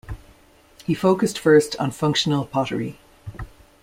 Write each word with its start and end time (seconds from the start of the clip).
He 0.83 0.95
focused 0.95 1.37
first 1.37 1.75
on 1.75 1.91
functional 1.91 2.45
pottery. 2.47 2.97